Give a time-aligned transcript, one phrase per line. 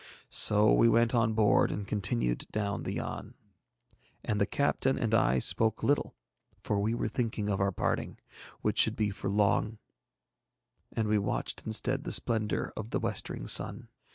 [0.31, 3.35] So we went on board and continued down the Yann.
[4.25, 6.15] And the captain and I spoke little,
[6.63, 8.17] for we were thinking of our parting,
[8.61, 9.77] which should be for long,
[10.91, 13.89] and we watched instead the splendour of the westering sun.